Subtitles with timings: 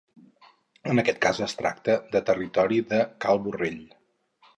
[0.93, 3.79] En aquest cas es tracta de territori de Cal Borrell.